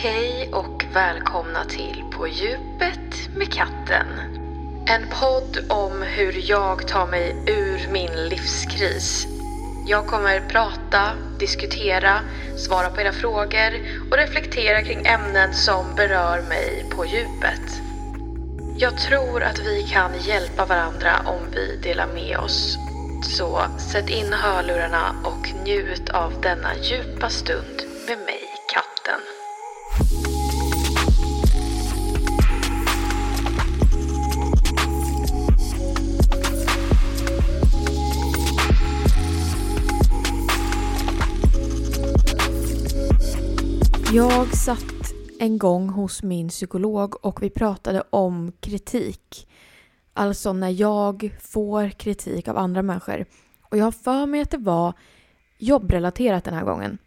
[0.00, 4.06] Hej och välkomna till På djupet med katten.
[4.86, 9.26] En podd om hur jag tar mig ur min livskris.
[9.86, 12.20] Jag kommer prata, diskutera,
[12.56, 13.72] svara på era frågor
[14.10, 17.80] och reflektera kring ämnen som berör mig på djupet.
[18.76, 22.78] Jag tror att vi kan hjälpa varandra om vi delar med oss.
[23.22, 23.60] Så
[23.92, 28.42] sätt in hörlurarna och njut av denna djupa stund med mig,
[28.74, 29.37] katten.
[44.12, 49.48] Jag satt en gång hos min psykolog och vi pratade om kritik.
[50.12, 53.26] Alltså när jag får kritik av andra människor.
[53.62, 54.92] Och jag har för mig att det var
[55.58, 56.98] jobbrelaterat den här gången.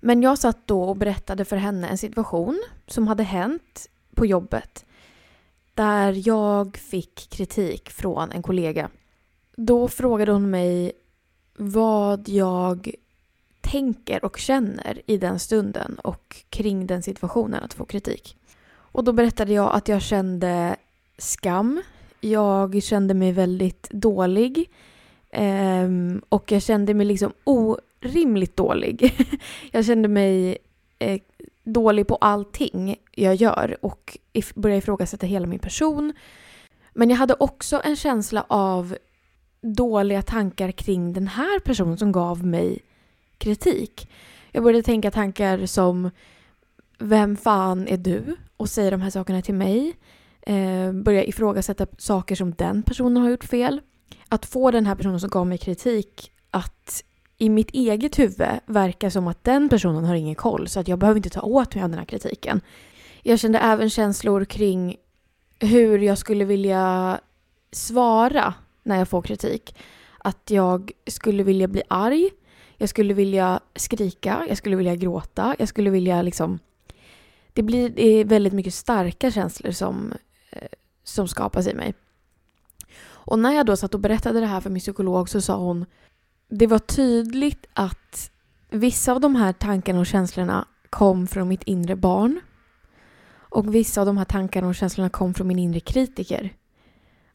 [0.00, 4.84] Men jag satt då och berättade för henne en situation som hade hänt på jobbet.
[5.74, 8.90] Där jag fick kritik från en kollega.
[9.56, 10.92] Då frågade hon mig
[11.56, 12.94] vad jag
[13.60, 18.36] tänker och känner i den stunden och kring den situationen att få kritik.
[18.92, 20.76] Och då berättade jag att jag kände
[21.18, 21.82] skam.
[22.20, 24.70] Jag kände mig väldigt dålig.
[25.30, 27.32] Ehm, och jag kände mig liksom
[28.04, 29.26] orimligt dålig.
[29.70, 30.58] jag kände mig
[30.98, 31.20] eh,
[31.64, 36.12] dålig på allting jag gör och if- började ifrågasätta hela min person.
[36.94, 38.96] Men jag hade också en känsla av
[39.62, 42.78] dåliga tankar kring den här personen som gav mig
[43.38, 44.10] kritik.
[44.52, 46.10] Jag började tänka tankar som
[47.02, 48.36] Vem fan är du?
[48.56, 49.96] Och säger de här sakerna till mig.
[50.42, 53.80] Eh, börja ifrågasätta saker som den personen har gjort fel.
[54.28, 57.04] Att få den här personen som gav mig kritik att
[57.40, 60.98] i mitt eget huvud verka som att den personen har ingen koll så att jag
[60.98, 62.60] behöver inte ta åt mig av den här kritiken.
[63.22, 64.96] Jag kände även känslor kring
[65.60, 67.20] hur jag skulle vilja
[67.72, 69.76] svara när jag får kritik.
[70.18, 72.30] Att jag skulle vilja bli arg.
[72.76, 74.44] Jag skulle vilja skrika.
[74.48, 75.56] Jag skulle vilja gråta.
[75.58, 76.58] Jag skulle vilja liksom...
[77.52, 80.12] Det blir det är väldigt mycket starka känslor som,
[80.50, 80.68] eh,
[81.04, 81.94] som skapas i mig.
[83.02, 85.86] Och när jag då satt och berättade det här för min psykolog så sa hon
[86.50, 88.30] det var tydligt att
[88.70, 92.40] vissa av de här tankarna och känslorna kom från mitt inre barn.
[93.32, 96.54] Och vissa av de här tankarna och känslorna kom från min inre kritiker.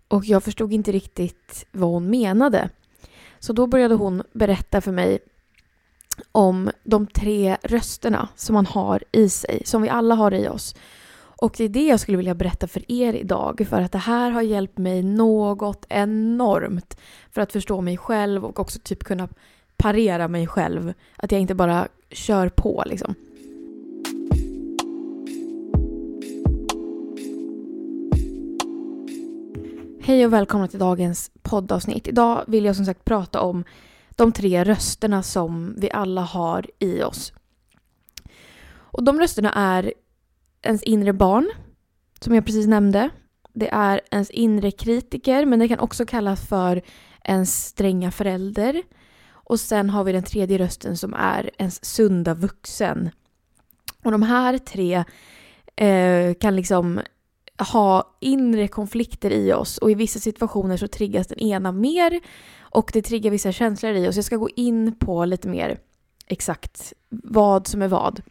[0.08, 2.70] Och jag förstod inte riktigt vad hon menade.
[3.40, 5.20] Så då började hon berätta för mig
[6.32, 10.76] om de tre rösterna som man har i sig, som vi alla har i oss.
[11.38, 14.32] Och det är det jag skulle vilja berätta för er idag, för att det här
[14.32, 16.98] har hjälpt mig något enormt
[17.32, 19.30] för att förstå mig själv och också typ kunna
[19.78, 20.94] parera mig själv.
[21.16, 23.16] Att jag inte bara kör på liksom.
[30.02, 32.08] Hej och välkomna till dagens poddavsnitt.
[32.08, 33.64] Idag vill jag som sagt prata om
[34.10, 37.34] de tre rösterna som vi alla har i oss.
[38.68, 39.94] Och de rösterna är
[40.66, 41.50] ens inre barn,
[42.20, 43.10] som jag precis nämnde.
[43.54, 46.82] Det är ens inre kritiker, men det kan också kallas för
[47.24, 48.84] ens stränga förälder.
[49.28, 53.10] Och sen har vi den tredje rösten som är ens sunda vuxen.
[54.04, 55.04] Och de här tre
[55.76, 57.02] eh, kan liksom
[57.72, 62.20] ha inre konflikter i oss och i vissa situationer så triggas den ena mer
[62.60, 64.16] och det triggar vissa känslor i oss.
[64.16, 65.80] Jag ska gå in på lite mer
[66.28, 68.22] exakt vad som är vad.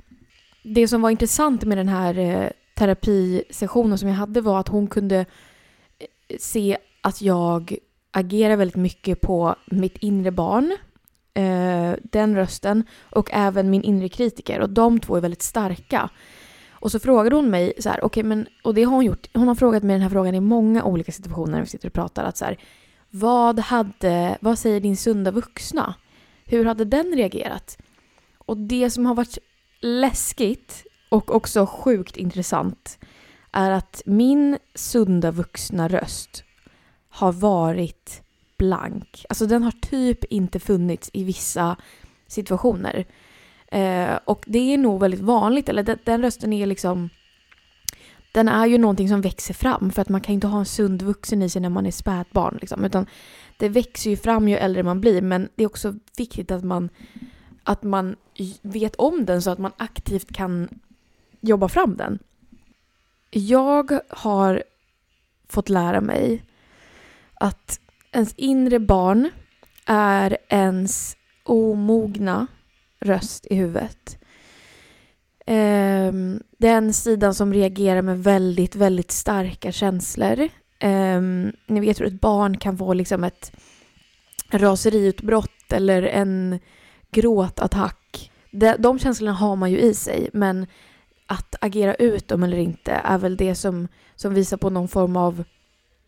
[0.67, 4.87] Det som var intressant med den här eh, terapisessionen som jag hade var att hon
[4.87, 7.77] kunde eh, se att jag
[8.11, 10.77] agerar väldigt mycket på mitt inre barn,
[11.35, 14.61] eh, den rösten, och även min inre kritiker.
[14.61, 16.11] Och de två är väldigt starka.
[16.71, 19.49] Och så frågade hon mig så här, okay, men, och det har hon gjort, hon
[19.49, 22.25] har frågat mig den här frågan i många olika situationer när vi sitter och pratar,
[22.25, 22.59] att så här,
[23.11, 25.95] vad hade, vad säger din sunda vuxna?
[26.45, 27.79] Hur hade den reagerat?
[28.39, 29.39] Och det som har varit
[29.85, 32.99] läskigt och också sjukt intressant
[33.53, 36.45] är att min sunda vuxna röst
[37.09, 38.23] har varit
[38.59, 39.25] blank.
[39.29, 41.77] Alltså den har typ inte funnits i vissa
[42.27, 43.05] situationer.
[43.67, 47.09] Eh, och det är nog väldigt vanligt, eller den, den, rösten är liksom...
[48.33, 51.03] Den är ju någonting som växer fram för att man kan inte ha en sund
[51.03, 52.59] vuxen i sig när man är spädbarn.
[52.61, 53.07] Liksom, utan
[53.57, 56.89] det växer ju fram ju äldre man blir men det är också viktigt att man,
[57.65, 58.17] att man
[58.63, 60.69] vet om den så att man aktivt kan
[61.41, 62.19] jobba fram den.
[63.31, 64.63] Jag har
[65.49, 66.43] fått lära mig
[67.35, 67.81] att
[68.13, 69.31] ens inre barn
[69.87, 72.47] är ens omogna
[73.01, 74.19] röst i huvudet.
[75.47, 80.49] Ehm, den sidan som reagerar med väldigt, väldigt starka känslor.
[80.79, 83.53] Ehm, ni vet hur ett barn kan få liksom ett
[84.51, 86.59] raseriutbrott eller en
[87.15, 88.31] gråtattack.
[88.51, 90.67] De, de känslorna har man ju i sig, men
[91.27, 95.17] att agera ut dem eller inte är väl det som, som visar på någon form
[95.17, 95.45] av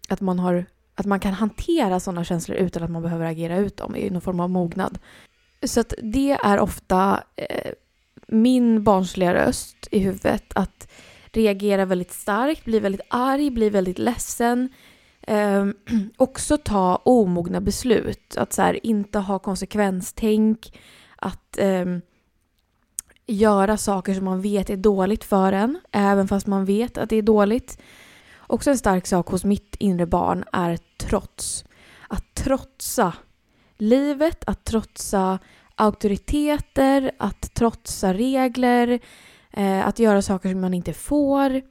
[0.09, 0.65] att man, har,
[0.95, 4.21] att man kan hantera sådana känslor utan att man behöver agera ut dem i någon
[4.21, 4.99] form av mognad.
[5.63, 7.73] Så att det är ofta eh,
[8.29, 10.89] min barnsliga röst i huvudet att
[11.33, 14.69] reagera väldigt starkt, bli väldigt arg, bli väldigt ledsen.
[15.27, 15.67] Eh,
[16.17, 20.79] också ta omogna beslut, att så här, inte ha konsekvenstänk,
[21.17, 21.85] att eh,
[23.27, 27.17] göra saker som man vet är dåligt för en, även fast man vet att det
[27.17, 27.79] är dåligt.
[28.39, 31.65] Också en stark sak hos mitt inre barn är trots.
[32.09, 33.13] Att trotsa
[33.77, 35.39] livet, att trotsa
[35.75, 39.01] auktoriteter, att trotsa regler,
[39.51, 41.63] eh, att göra saker som man inte får.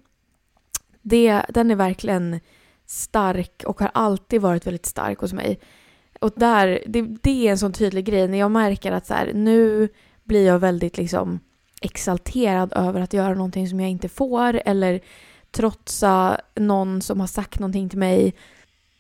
[1.01, 2.40] Det, den är verkligen
[2.86, 5.60] stark och har alltid varit väldigt stark hos mig.
[6.20, 9.32] Och där, det, det är en sån tydlig grej när jag märker att så här,
[9.34, 9.90] nu
[10.24, 11.40] blir jag väldigt liksom
[11.82, 15.02] exalterad över att göra någonting som jag inte får eller
[15.52, 18.34] trotsa någon som har sagt någonting till mig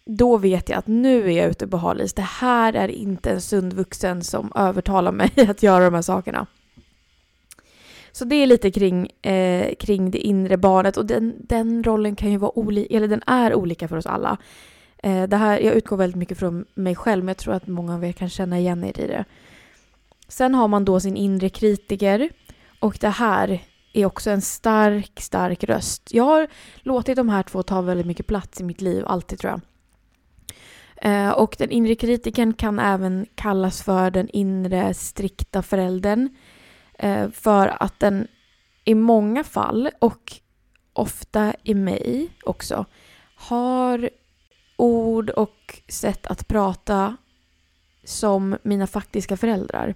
[0.05, 2.13] då vet jag att nu är jag ute på halis.
[2.13, 6.47] Det här är inte en sund vuxen som övertalar mig att göra de här sakerna.
[8.15, 12.31] Så det är lite kring, eh, kring det inre barnet och den, den rollen kan
[12.31, 14.37] ju vara olika, eller den är olika för oss alla.
[14.97, 17.95] Eh, det här, jag utgår väldigt mycket från mig själv men jag tror att många
[17.95, 19.25] av er kan känna igen er i det.
[20.27, 22.29] Sen har man då sin inre kritiker
[22.79, 23.63] och det här
[23.93, 26.13] är också en stark, stark röst.
[26.13, 26.47] Jag har
[26.77, 29.61] låtit de här två ta väldigt mycket plats i mitt liv, alltid tror jag.
[31.11, 36.29] Eh, och den inre kritiken kan även kallas för den inre strikta föräldern.
[36.97, 38.27] Eh, för att den
[38.83, 40.33] i många fall, och
[40.93, 42.85] ofta i mig också,
[43.35, 44.09] har
[44.75, 47.17] ord och sätt att prata
[48.03, 49.95] som mina faktiska föräldrar.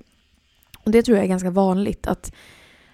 [0.83, 2.33] Och det tror jag är ganska vanligt att,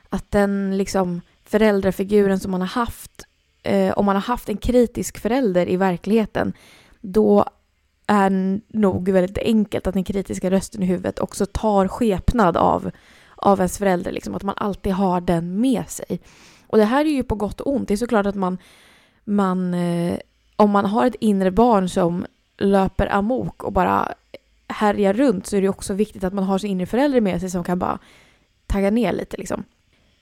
[0.09, 3.25] att den liksom föräldrafiguren som man har haft,
[3.63, 6.53] eh, om man har haft en kritisk förälder i verkligheten,
[7.01, 7.45] då
[8.07, 12.91] är nog väldigt enkelt att den kritiska rösten i huvudet också tar skepnad av,
[13.35, 14.11] av ens förälder.
[14.11, 16.19] Liksom, att man alltid har den med sig.
[16.67, 17.87] Och det här är ju på gott och ont.
[17.87, 18.57] Det är såklart att man,
[19.23, 20.17] man eh,
[20.55, 22.25] om man har ett inre barn som
[22.57, 24.13] löper amok och bara
[24.67, 27.49] härjar runt så är det också viktigt att man har sin inre förälder med sig
[27.49, 27.99] som kan bara
[28.67, 29.63] tagga ner lite liksom.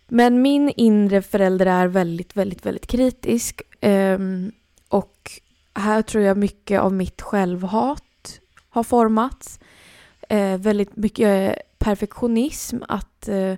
[0.07, 3.61] Men min inre förälder är väldigt, väldigt, väldigt kritisk.
[3.81, 4.51] Ehm,
[4.87, 5.31] och
[5.75, 8.39] här tror jag mycket av mitt självhat
[8.69, 9.59] har formats.
[10.29, 13.55] Eh, väldigt mycket perfektionism, att eh,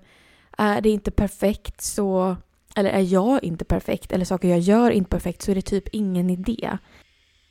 [0.58, 2.36] är det inte perfekt så,
[2.76, 5.88] eller är jag inte perfekt, eller saker jag gör inte perfekt så är det typ
[5.92, 6.78] ingen idé.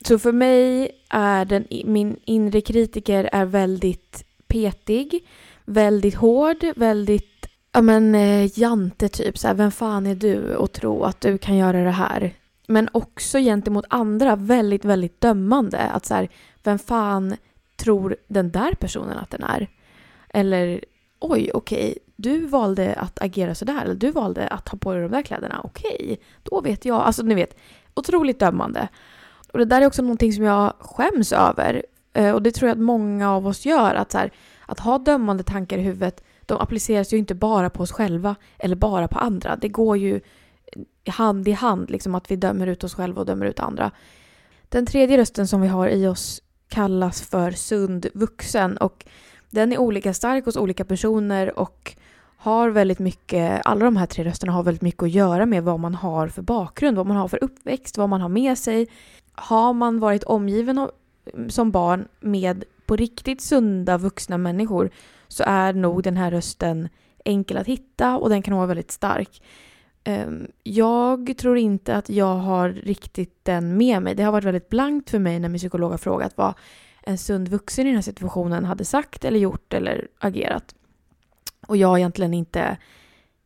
[0.07, 5.27] Så för mig är den, min inre kritiker är väldigt petig,
[5.65, 10.73] väldigt hård, väldigt ja men eh, jante typ så här, vem fan är du och
[10.73, 12.35] tro att du kan göra det här?
[12.67, 15.79] Men också gentemot andra väldigt, väldigt dömande.
[15.79, 16.29] Att så här,
[16.63, 17.37] vem fan
[17.77, 19.69] tror den där personen att den är?
[20.35, 20.85] Eller
[21.21, 25.03] oj, okej, okay, du valde att agera sådär, eller du valde att ha på dig
[25.03, 27.01] de där kläderna, okej, okay, då vet jag.
[27.01, 27.57] Alltså ni vet,
[27.95, 28.89] otroligt dömande.
[29.53, 31.83] Och det där är också någonting som jag skäms över.
[32.13, 34.31] Eh, och det tror jag att många av oss gör, att, så här,
[34.67, 38.77] att ha dömande tankar i huvudet, de appliceras ju inte bara på oss själva eller
[38.77, 39.57] bara på andra.
[39.57, 40.21] Det går ju
[41.07, 43.91] hand i hand, liksom att vi dömer ut oss själva och dömer ut andra.
[44.69, 49.07] Den tredje rösten som vi har i oss kallas för sund vuxen och
[49.55, 51.97] den är olika stark hos olika personer och
[52.37, 55.81] har väldigt mycket, alla de här tre rösterna har väldigt mycket att göra med vad
[55.81, 58.89] man har för bakgrund, vad man har för uppväxt, vad man har med sig.
[59.33, 60.91] Har man varit omgiven av,
[61.49, 64.91] som barn med på riktigt sunda vuxna människor
[65.29, 66.89] så är nog den här rösten
[67.25, 69.43] enkel att hitta och den kan vara väldigt stark.
[70.05, 74.15] Ehm, jag tror inte att jag har riktigt den med mig.
[74.15, 76.55] Det har varit väldigt blankt för mig när min psykolog har frågat vad
[77.07, 80.75] en sund vuxen i den här situationen hade sagt eller gjort eller agerat.
[81.67, 82.77] Och jag har egentligen inte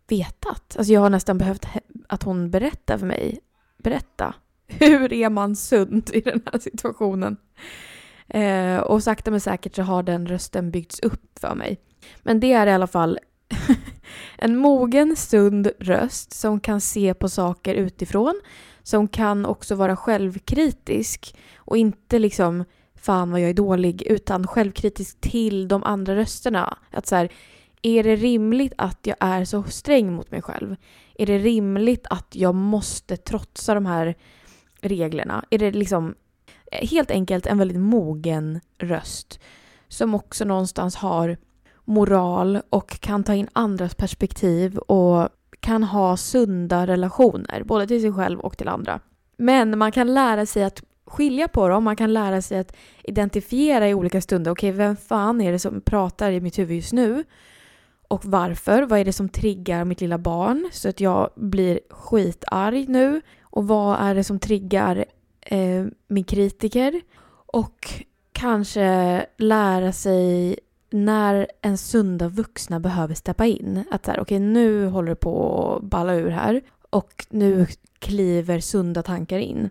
[0.09, 0.77] vetat.
[0.79, 1.67] Alltså jag har nästan behövt
[2.09, 3.41] att hon berättar för mig.
[3.79, 4.35] Berätta.
[4.67, 7.37] Hur är man sund i den här situationen?
[8.29, 11.81] Eh, och sakta men säkert så har den rösten byggts upp för mig.
[12.23, 13.19] Men det är i alla fall
[14.39, 18.41] en mogen, sund röst som kan se på saker utifrån.
[18.83, 22.65] Som kan också vara självkritisk och inte liksom
[23.01, 26.79] fan vad jag är dålig utan självkritisk till de andra rösterna.
[26.91, 27.33] Att så här,
[27.83, 30.77] är det rimligt att jag är så sträng mot mig själv?
[31.15, 34.15] Är det rimligt att jag måste trotsa de här
[34.81, 35.45] reglerna?
[35.51, 36.15] Är det liksom
[36.73, 39.41] eh, helt enkelt en väldigt mogen röst
[39.89, 41.37] som också någonstans har
[41.85, 45.29] moral och kan ta in andras perspektiv och
[45.61, 49.01] kan ha sunda relationer, både till sig själv och till andra.
[49.37, 53.89] Men man kan lära sig att skilja på dem, man kan lära sig att identifiera
[53.89, 54.51] i olika stunder.
[54.51, 57.25] Okej, vem fan är det som pratar i mitt huvud just nu?
[58.09, 58.83] Och varför?
[58.83, 63.21] Vad är det som triggar mitt lilla barn så att jag blir skitarg nu?
[63.43, 65.05] Och vad är det som triggar
[65.41, 67.01] eh, min kritiker?
[67.47, 67.89] Och
[68.33, 70.59] kanske lära sig
[70.91, 73.85] när en sunda vuxna behöver steppa in.
[73.91, 76.61] Att så här, okej okay, nu håller det på att balla ur här
[76.91, 77.67] och nu
[77.99, 79.71] kliver sunda tankar in.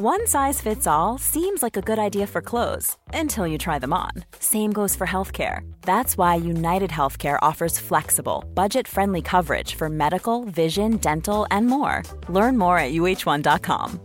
[0.00, 3.92] One size fits all seems like a good idea for clothes until you try them
[3.92, 4.24] on.
[4.38, 5.70] Same goes for healthcare.
[5.82, 12.02] That's why United Healthcare offers flexible, budget friendly coverage for medical, vision, dental, and more.
[12.28, 14.00] Learn more at uh1.com.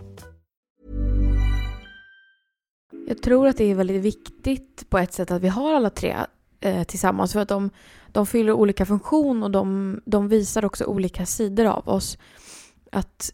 [3.07, 6.15] Jag tror att det är väldigt viktigt på ett sätt att vi har alla tre
[6.59, 7.69] eh, tillsammans för att de,
[8.11, 12.17] de fyller olika funktion och de, de visar också olika sidor av oss.
[12.91, 13.31] Att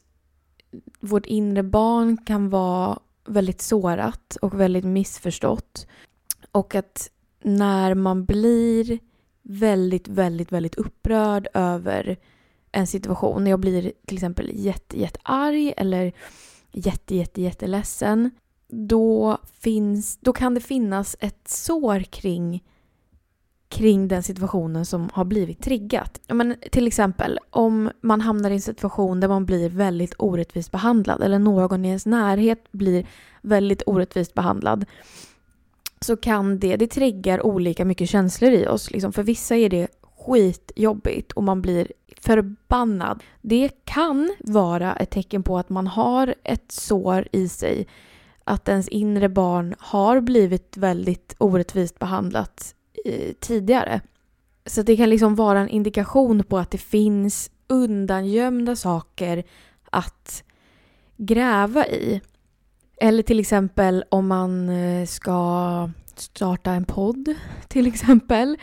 [0.99, 5.87] vårt inre barn kan vara väldigt sårat och väldigt missförstått.
[6.51, 7.09] Och att
[7.43, 8.99] när man blir
[9.41, 12.17] väldigt, väldigt, väldigt upprörd över
[12.71, 13.43] en situation.
[13.43, 16.13] När jag blir till exempel jätte, jättearg eller
[16.71, 18.31] jätte, jätte, jätteledsen.
[18.67, 22.63] Då, finns, då kan det finnas ett sår kring
[23.73, 26.19] kring den situationen som har blivit triggat.
[26.27, 31.23] Men till exempel om man hamnar i en situation där man blir väldigt orättvist behandlad
[31.23, 33.05] eller någon i ens närhet blir
[33.41, 34.85] väldigt orättvist behandlad
[36.01, 38.91] så kan det, det triggar olika mycket känslor i oss.
[38.91, 39.87] Liksom för vissa är det
[40.17, 41.87] skitjobbigt och man blir
[42.17, 43.23] förbannad.
[43.41, 47.87] Det kan vara ett tecken på att man har ett sår i sig.
[48.43, 52.75] Att ens inre barn har blivit väldigt orättvist behandlat
[53.39, 54.01] tidigare.
[54.65, 59.43] Så det kan liksom vara en indikation på att det finns undangömda saker
[59.89, 60.43] att
[61.17, 62.21] gräva i.
[62.97, 67.35] Eller till exempel om man eh, ska starta en podd
[67.67, 68.57] till exempel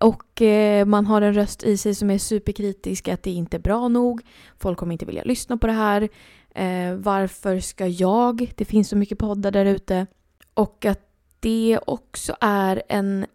[0.00, 3.60] och eh, man har en röst i sig som är superkritisk att det inte är
[3.60, 4.22] bra nog.
[4.58, 6.08] Folk kommer inte vilja lyssna på det här.
[6.54, 8.52] Eh, varför ska jag?
[8.56, 10.06] Det finns så mycket poddar där ute.
[10.54, 11.00] Och att
[11.40, 13.26] det också är en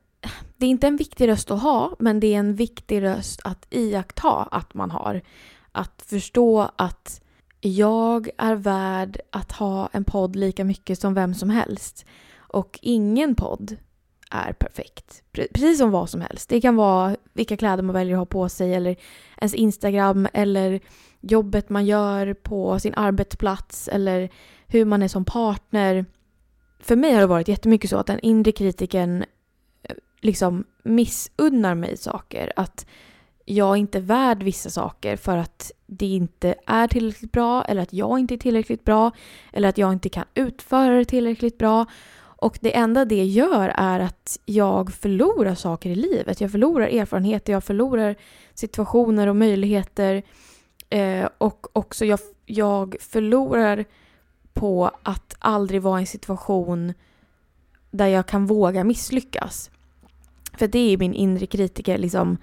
[0.63, 3.67] det är inte en viktig röst att ha, men det är en viktig röst att
[3.69, 5.21] iaktta att man har.
[5.71, 7.21] Att förstå att
[7.61, 12.05] jag är värd att ha en podd lika mycket som vem som helst.
[12.35, 13.75] Och ingen podd
[14.31, 15.23] är perfekt.
[15.31, 16.49] Precis som vad som helst.
[16.49, 18.95] Det kan vara vilka kläder man väljer att ha på sig eller
[19.37, 20.79] ens Instagram eller
[21.21, 24.29] jobbet man gör på sin arbetsplats eller
[24.67, 26.05] hur man är som partner.
[26.79, 29.25] För mig har det varit jättemycket så att den inre kritiken
[30.23, 32.53] liksom missunnar mig saker.
[32.55, 32.85] Att
[33.45, 37.93] jag inte är värd vissa saker för att det inte är tillräckligt bra eller att
[37.93, 39.11] jag inte är tillräckligt bra
[39.53, 41.85] eller att jag inte kan utföra det tillräckligt bra.
[42.43, 46.41] Och det enda det gör är att jag förlorar saker i livet.
[46.41, 48.15] Jag förlorar erfarenheter, jag förlorar
[48.53, 50.23] situationer och möjligheter.
[50.89, 53.85] Eh, och också jag, jag förlorar
[54.53, 56.93] på att aldrig vara i en situation
[57.91, 59.69] där jag kan våga misslyckas.
[60.57, 62.37] För det är min inre kritiker liksom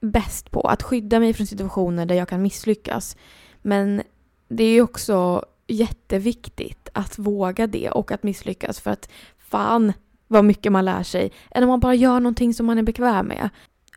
[0.00, 0.60] bäst på.
[0.60, 3.16] Att skydda mig från situationer där jag kan misslyckas.
[3.62, 4.02] Men
[4.48, 9.92] det är också jätteviktigt att våga det och att misslyckas för att fan
[10.28, 13.26] vad mycket man lär sig än om man bara gör någonting som man är bekväm
[13.26, 13.50] med.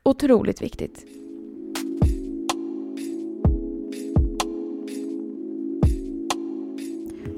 [0.04, 1.06] Otroligt viktigt.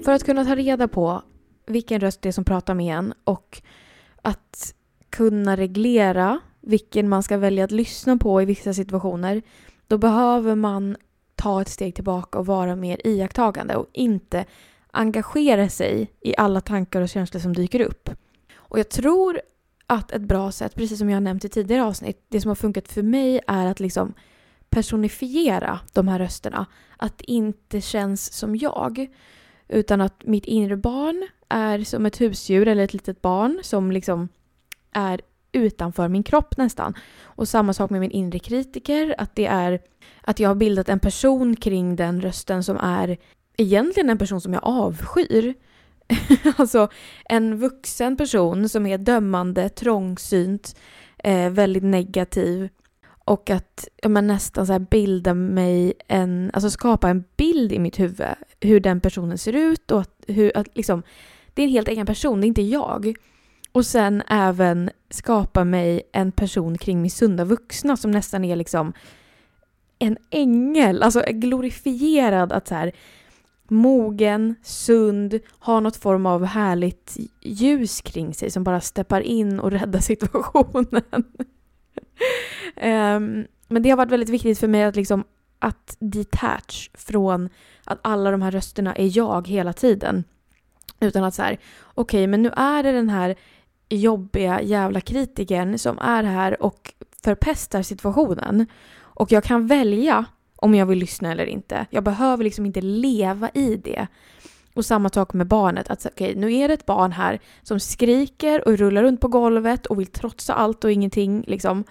[0.04, 1.22] För att kunna ta reda på
[1.66, 3.62] vilken röst det är som pratar med en och
[4.22, 4.76] att
[5.12, 9.42] kunna reglera vilken man ska välja att lyssna på i vissa situationer,
[9.88, 10.98] då behöver man
[11.36, 14.46] ta ett steg tillbaka och vara mer iakttagande och inte
[14.92, 18.10] engagera sig i alla tankar och känslor som dyker upp.
[18.54, 19.42] Och jag tror
[19.88, 22.88] att ett bra sätt, precis som jag nämnt i tidigare avsnitt, det som har funkat
[22.88, 24.14] för mig är att liksom
[24.70, 26.66] personifiera de här rösterna.
[26.98, 29.08] Att det inte känns som jag.
[29.68, 34.30] Utan att mitt inre barn är som ett husdjur eller ett litet barn som liksom
[34.92, 35.22] är
[35.52, 36.94] utanför min kropp nästan.
[37.24, 39.80] Och samma sak med min inre kritiker, att det är
[40.22, 43.18] att jag har bildat en person kring den rösten som är
[43.58, 45.54] egentligen en person som jag avskyr.
[46.58, 46.90] alltså
[47.26, 50.76] en vuxen person som är dömande, trångsynt,
[51.18, 52.70] eh, väldigt negativ.
[53.26, 57.80] Och att ja, men nästan så här bilda mig en, alltså skapa en bild i
[57.80, 58.28] mitt huvud
[58.60, 61.04] hur den personen ser ut och att, hur, att liksom,
[61.54, 63.16] det är en helt egen person, det är inte jag.
[63.72, 68.94] Och sen även skapa mig en person kring min sunda vuxna som nästan är liksom
[70.00, 72.92] en ängel, alltså glorifierad att så här
[73.68, 79.72] mogen, sund, har något form av härligt ljus kring sig som bara steppar in och
[79.72, 81.04] räddar situationen.
[82.76, 85.24] um, men det har varit väldigt viktigt för mig att liksom
[85.60, 87.50] att detach från
[87.84, 90.24] att alla de här rösterna är jag hela tiden.
[91.00, 93.36] Utan att så här, okej okay, men nu är det den här
[93.96, 98.68] jobbiga jävla kritikern som är här och förpestar situationen.
[99.00, 100.26] Och jag kan välja
[100.56, 101.86] om jag vill lyssna eller inte.
[101.90, 104.08] Jag behöver liksom inte leva i det.
[104.74, 105.90] Och samma sak med barnet.
[105.90, 109.28] Att okej, okay, nu är det ett barn här som skriker och rullar runt på
[109.28, 111.84] golvet och vill trotsa allt och ingenting liksom.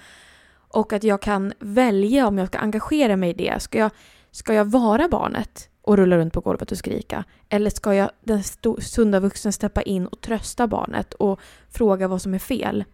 [0.72, 3.62] Och att jag kan välja om jag ska engagera mig i det.
[3.62, 3.90] Ska jag,
[4.30, 7.24] ska jag vara barnet och rulla runt på golvet och skrika?
[7.48, 8.42] Eller ska jag, den
[8.78, 11.40] sunda vuxen, steppa in och trösta barnet och
[11.70, 12.84] fråga vad som är fel?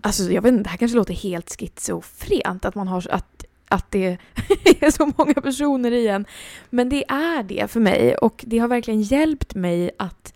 [0.00, 3.90] Alltså jag vet inte, det här kanske låter helt schizofrent att man har att, att
[3.90, 4.06] det
[4.80, 6.26] är så många personer i en.
[6.70, 10.34] Men det är det för mig och det har verkligen hjälpt mig att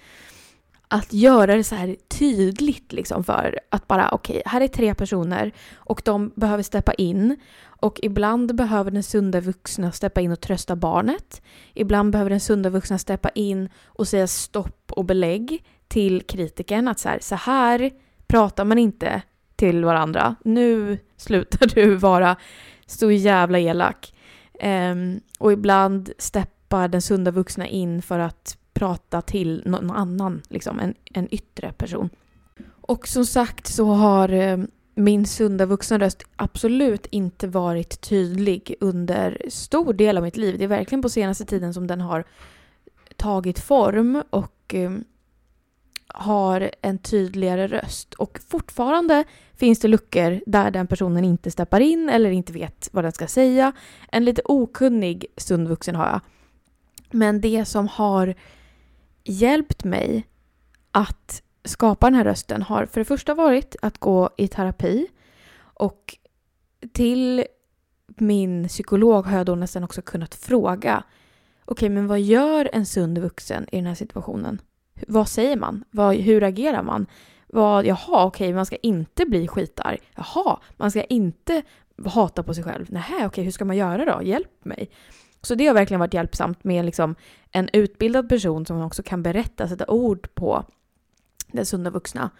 [0.88, 4.94] att göra det så här tydligt liksom för att bara okej, okay, här är tre
[4.94, 10.40] personer och de behöver steppa in och ibland behöver den sunda vuxna steppa in och
[10.40, 11.42] trösta barnet.
[11.74, 16.98] Ibland behöver den sunda vuxna steppa in och säga stopp och belägg till kritiken att
[16.98, 17.90] så här, så här
[18.26, 19.22] pratar man inte
[19.56, 20.34] till varandra.
[20.44, 22.36] Nu slutar du vara
[22.86, 24.14] så jävla elak.
[24.62, 30.80] Um, och ibland steppar den sunda vuxna in för att prata till någon annan, liksom
[30.80, 32.10] en, en yttre person.
[32.80, 34.58] Och som sagt så har eh,
[34.94, 40.58] min sunda vuxenröst absolut inte varit tydlig under stor del av mitt liv.
[40.58, 42.24] Det är verkligen på senaste tiden som den har
[43.16, 44.92] tagit form och eh,
[46.06, 48.14] har en tydligare röst.
[48.14, 53.04] Och fortfarande finns det luckor där den personen inte steppar in eller inte vet vad
[53.04, 53.72] den ska säga.
[54.12, 56.20] En lite okunnig sund vuxen har jag.
[57.10, 58.34] Men det som har
[59.24, 60.26] hjälpt mig
[60.90, 65.06] att skapa den här rösten har för det första varit att gå i terapi
[65.58, 66.16] och
[66.92, 67.44] till
[68.06, 71.04] min psykolog har jag då nästan också kunnat fråga
[71.64, 74.60] okej, okay, men vad gör en sund vuxen i den här situationen?
[75.08, 75.84] Vad säger man?
[75.90, 77.06] Vad, hur agerar man?
[77.46, 79.98] Vad, jaha, okej, okay, man ska inte bli skitarg.
[80.14, 81.62] Jaha, man ska inte
[82.06, 82.86] hata på sig själv.
[82.90, 84.22] Nej, okej, okay, hur ska man göra då?
[84.22, 84.90] Hjälp mig.
[85.44, 87.14] Så det har verkligen varit hjälpsamt med liksom
[87.52, 90.64] en utbildad person som också kan berätta, sätta ord på
[91.52, 92.30] den sunda vuxna.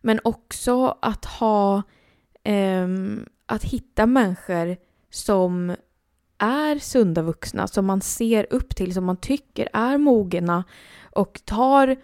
[0.00, 1.82] Men också att ha,
[2.44, 2.88] eh,
[3.46, 4.76] att hitta människor
[5.10, 5.76] som
[6.38, 10.64] är sunda vuxna, som man ser upp till, som man tycker är mogna
[11.12, 11.96] och tar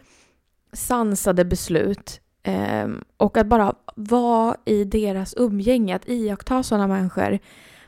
[0.72, 2.20] sansade beslut.
[2.42, 7.38] Eh, och att bara vara i deras umgänge, att iaktta sådana människor.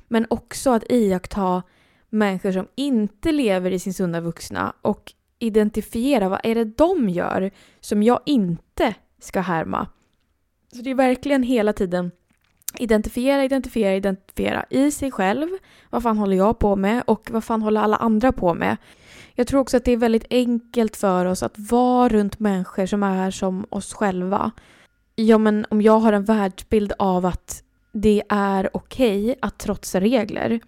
[0.09, 1.63] Men också att iaktta
[2.17, 7.51] människor som inte lever i sin sunda vuxna och identifiera vad är det de gör
[7.81, 9.87] som jag inte ska härma.
[10.73, 12.11] Så det är verkligen hela tiden
[12.79, 15.49] identifiera, identifiera, identifiera i sig själv.
[15.91, 18.77] Vad fan håller jag på med och vad fan håller alla andra på med?
[19.35, 23.03] Jag tror också att det är väldigt enkelt för oss att vara runt människor som
[23.03, 24.51] är som oss själva.
[25.15, 30.01] Ja, men om jag har en världsbild av att det är okej okay att trotsa
[30.01, 30.61] regler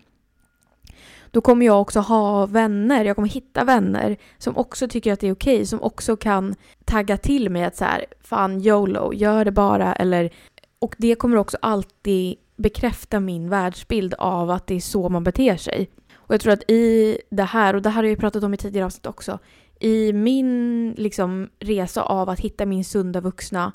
[1.30, 5.28] då kommer jag också ha vänner, jag kommer hitta vänner som också tycker att det
[5.28, 9.44] är okej, okay, som också kan tagga till mig att så här, fan YOLO, gör
[9.44, 10.30] det bara eller
[10.78, 15.56] och det kommer också alltid bekräfta min världsbild av att det är så man beter
[15.56, 15.90] sig.
[16.14, 18.54] Och jag tror att i det här, och det här har jag ju pratat om
[18.54, 19.38] i tidigare avsnitt också,
[19.80, 23.72] i min liksom, resa av att hitta min sunda vuxna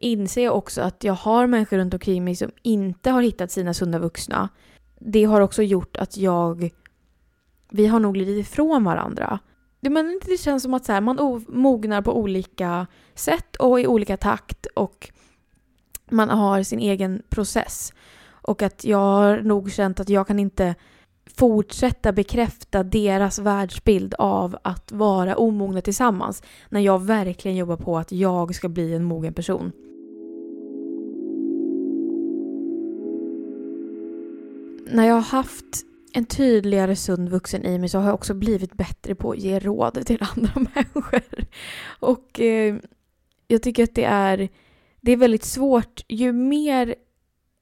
[0.00, 3.74] inser jag också att jag har människor runt omkring mig som inte har hittat sina
[3.74, 4.48] sunda vuxna.
[5.00, 6.70] Det har också gjort att jag...
[7.70, 9.38] Vi har nog glidit ifrån varandra.
[9.80, 13.86] Det, men det känns som att så här, man mognar på olika sätt och i
[13.86, 15.10] olika takt och
[16.10, 17.92] man har sin egen process.
[18.30, 20.74] Och att jag har nog känt att jag kan inte
[21.36, 28.12] fortsätta bekräfta deras världsbild av att vara omogna tillsammans när jag verkligen jobbar på att
[28.12, 29.72] jag ska bli en mogen person.
[34.90, 35.64] När jag har haft
[36.12, 39.58] en tydligare sund vuxen i mig så har jag också blivit bättre på att ge
[39.58, 41.22] råd till andra människor.
[42.00, 42.76] Och eh,
[43.46, 44.48] jag tycker att det är
[45.00, 46.04] det är väldigt svårt.
[46.08, 46.94] Ju mer,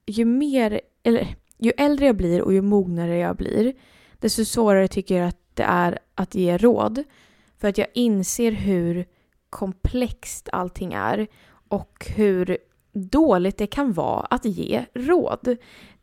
[0.05, 3.73] ju mer, eller ju äldre jag blir och ju mognare jag blir,
[4.19, 7.03] desto svårare tycker jag att det är att ge råd.
[7.57, 9.05] För att jag inser hur
[9.49, 11.27] komplext allting är
[11.67, 12.57] och hur
[12.93, 15.57] dåligt det kan vara att ge råd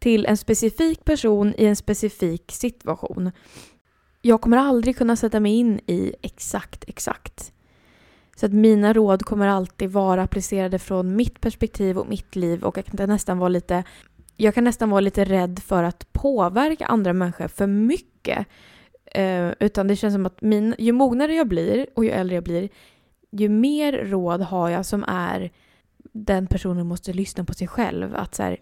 [0.05, 3.31] till en specifik person i en specifik situation.
[4.23, 7.53] Jag kommer aldrig kunna sätta mig in i exakt, exakt
[8.37, 12.79] så att mina råd kommer alltid vara applicerade från mitt perspektiv och mitt liv och
[12.79, 13.85] jag kan nästan vara lite
[14.37, 18.47] jag kan nästan vara lite rädd för att påverka andra människor för mycket.
[19.05, 22.45] Eh, utan det känns som att min, ju mognare jag blir och ju äldre jag
[22.45, 22.69] blir,
[23.31, 25.51] ju mer råd har jag som är
[26.13, 28.15] den personen måste lyssna på sig själv.
[28.17, 28.57] Att så här,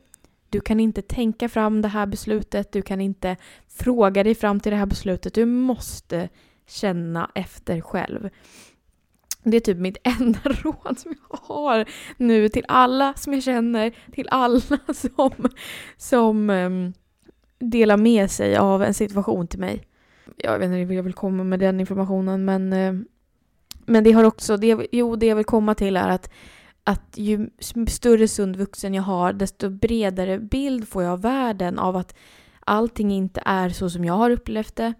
[0.53, 3.37] du kan inte tänka fram det här beslutet, du kan inte
[3.69, 6.29] fråga dig fram till det här beslutet, du måste
[6.67, 8.29] känna efter själv.
[9.43, 11.85] Det är typ mitt enda råd som jag har
[12.17, 14.61] nu till alla som jag känner, till alla
[14.95, 15.49] som,
[15.97, 16.93] som um,
[17.59, 19.85] delar med sig av en situation till mig.
[20.37, 23.03] Jag vet inte hur jag vill komma med den informationen men, uh,
[23.87, 26.31] men det har också, det, jo det jag vill komma till är att,
[26.85, 27.51] att ju
[27.88, 32.14] större sund vuxen jag har desto bredare bild får jag av världen av att
[32.61, 34.95] allting inte är så som jag har upplevt det.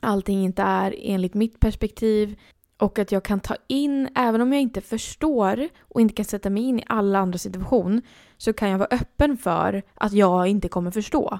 [0.00, 2.38] Allting inte är enligt mitt perspektiv.
[2.78, 6.50] Och att jag kan ta in, även om jag inte förstår och inte kan sätta
[6.50, 8.02] mig in i alla andra situation,
[8.36, 11.38] så kan jag vara öppen för att jag inte kommer förstå.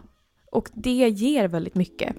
[0.53, 2.17] Och det ger väldigt mycket.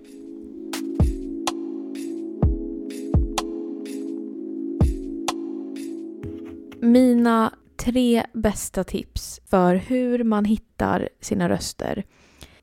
[6.82, 12.04] Mina tre bästa tips för hur man hittar sina röster.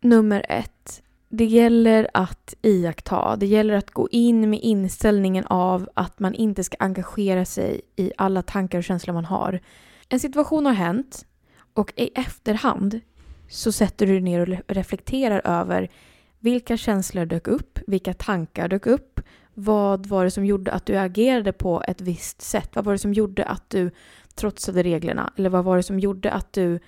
[0.00, 3.36] Nummer ett det gäller att iaktta.
[3.36, 8.12] Det gäller att gå in med inställningen av att man inte ska engagera sig i
[8.18, 9.60] alla tankar och känslor man har.
[10.08, 11.26] En situation har hänt
[11.74, 13.00] och i efterhand
[13.48, 15.90] så sätter du dig ner och reflekterar över
[16.38, 19.15] vilka känslor dök upp, vilka tankar dök upp,
[19.58, 22.70] vad var det som gjorde att du agerade på ett visst sätt?
[22.74, 23.90] Vad var det som gjorde att du
[24.34, 25.32] trotsade reglerna?
[25.36, 26.78] Eller vad var det som gjorde att du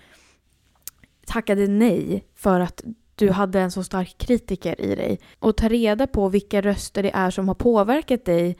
[1.26, 2.83] tackade nej för att
[3.14, 5.20] du hade en så stark kritiker i dig.
[5.38, 8.59] Och ta reda på vilka röster det är som har påverkat dig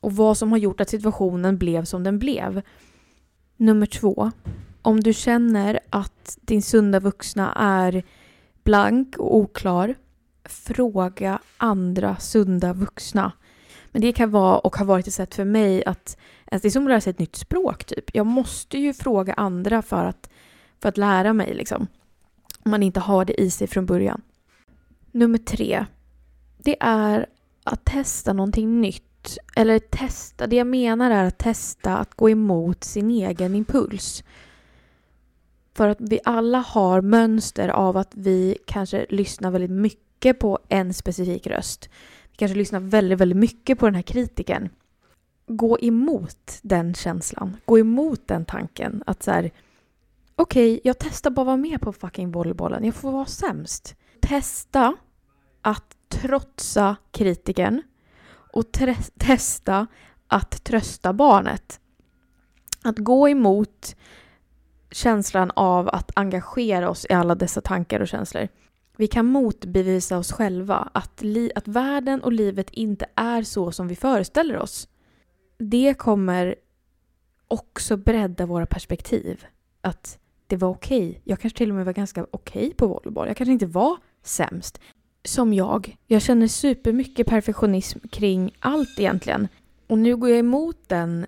[0.00, 2.62] och vad som har gjort att situationen blev som den blev.
[3.56, 4.30] Nummer två.
[4.82, 8.04] Om du känner att din sunda vuxna är
[8.64, 9.94] blank och oklar,
[10.44, 13.32] fråga andra sunda vuxna.
[13.92, 16.70] Men det kan vara och har varit ett sätt för mig att, alltså det är
[16.70, 18.14] som att lära sig ett nytt språk typ.
[18.14, 20.30] Jag måste ju fråga andra för att,
[20.82, 21.86] för att lära mig liksom
[22.64, 24.22] om man inte har det i sig från början.
[25.12, 25.86] Nummer tre.
[26.58, 27.26] Det är
[27.64, 29.38] att testa någonting nytt.
[29.56, 34.24] Eller testa, det jag menar är att testa att gå emot sin egen impuls.
[35.74, 40.58] För att vi alla har mönster av att vi kanske lyssnar väldigt mycket mycket på
[40.68, 41.88] en specifik röst.
[42.30, 44.68] Vi kanske lyssnar väldigt, väldigt mycket på den här kritiken.
[45.46, 47.56] Gå emot den känslan.
[47.64, 49.50] Gå emot den tanken att så här,
[50.36, 52.84] okej, okay, jag testar bara att vara med på fucking volleybollen.
[52.84, 53.96] Jag får vara sämst.
[54.20, 54.96] Testa
[55.62, 57.82] att trotsa kritiken
[58.52, 58.64] och
[59.18, 59.86] testa
[60.28, 61.80] att trösta barnet.
[62.84, 63.96] Att gå emot
[64.90, 68.48] känslan av att engagera oss i alla dessa tankar och känslor.
[68.96, 71.22] Vi kan motbevisa oss själva att,
[71.54, 74.88] att världen och livet inte är så som vi föreställer oss.
[75.58, 76.54] Det kommer
[77.48, 79.44] också bredda våra perspektiv.
[79.80, 81.08] Att det var okej.
[81.08, 81.20] Okay.
[81.24, 83.28] Jag kanske till och med var ganska okej okay på volleyboll.
[83.28, 84.80] Jag kanske inte var sämst.
[85.24, 85.96] Som jag.
[86.06, 89.48] Jag känner supermycket perfektionism kring allt egentligen.
[89.86, 91.26] Och nu går jag emot den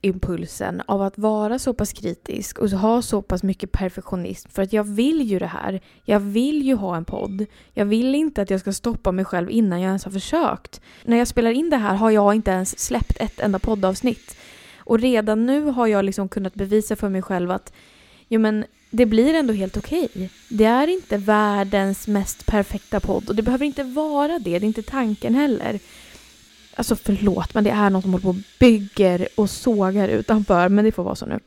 [0.00, 4.72] impulsen av att vara så pass kritisk och ha så pass mycket perfektionism för att
[4.72, 5.80] jag vill ju det här.
[6.04, 7.46] Jag vill ju ha en podd.
[7.74, 10.80] Jag vill inte att jag ska stoppa mig själv innan jag ens har försökt.
[11.04, 14.36] När jag spelar in det här har jag inte ens släppt ett enda poddavsnitt.
[14.78, 17.72] Och redan nu har jag liksom kunnat bevisa för mig själv att
[18.28, 20.08] jo men det blir ändå helt okej.
[20.14, 20.28] Okay.
[20.48, 24.58] Det är inte världens mest perfekta podd och det behöver inte vara det.
[24.58, 25.80] Det är inte tanken heller.
[26.76, 30.84] Alltså förlåt, men det är någon som håller på och bygger och sågar utanför, men
[30.84, 31.40] det får vara så nu.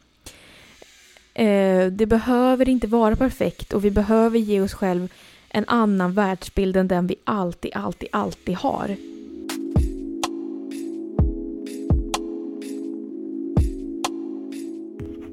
[1.34, 5.08] Eh, det behöver inte vara perfekt och vi behöver ge oss själv
[5.50, 8.96] en annan världsbild än den vi alltid, alltid, alltid har.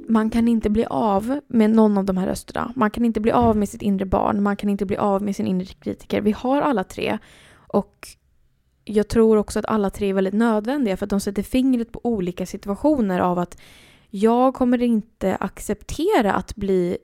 [0.09, 2.73] Man kan inte bli av med någon av de här rösterna.
[2.77, 4.43] Man kan inte bli av med sitt inre barn.
[4.43, 6.21] Man kan inte bli av med sin inre kritiker.
[6.21, 7.19] Vi har alla tre.
[7.55, 8.09] Och
[8.89, 12.01] jag tror också att alla tre är väldigt nödvändiga för att de sätter fingret på
[12.03, 13.59] olika situationer av att
[14.11, 16.99] jag kommer inte acceptera att bli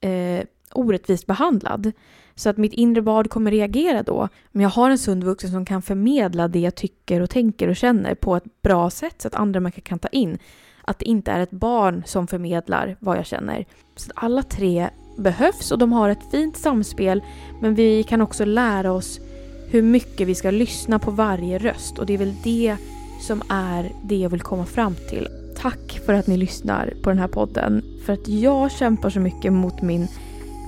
[0.00, 1.92] eh, orättvist behandlad.
[2.34, 4.28] Så att mitt inre barn kommer reagera då.
[4.52, 7.76] Men jag har en sund vuxen som kan förmedla det jag tycker och tänker och
[7.76, 10.38] känner på ett bra sätt så att andra människor kan ta in.
[10.82, 13.66] Att det inte är ett barn som förmedlar vad jag känner.
[13.96, 14.88] Så att alla tre
[15.18, 17.22] behövs och de har ett fint samspel
[17.60, 19.20] men vi kan också lära oss
[19.70, 22.76] hur mycket vi ska lyssna på varje röst och det är väl det
[23.20, 25.28] som är det jag vill komma fram till.
[25.56, 27.82] Tack för att ni lyssnar på den här podden.
[28.06, 30.08] För att jag kämpar så mycket mot min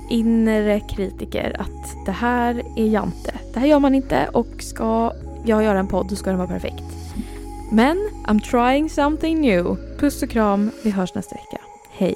[0.09, 3.33] inre kritiker att det här är Jante.
[3.53, 5.13] Det här gör man inte och ska
[5.45, 6.83] jag göra en podd då ska den vara perfekt.
[7.71, 9.77] Men I'm trying something new.
[9.99, 11.61] Puss och kram, vi hörs nästa vecka.
[11.91, 12.15] Hej!